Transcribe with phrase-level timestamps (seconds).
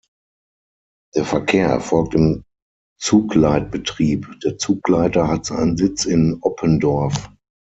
[1.13, 2.43] Der Verkehr erfolgt im
[2.97, 7.29] Zugleitbetrieb, der Zugleiter hat seinen Sitz in Oppendorf.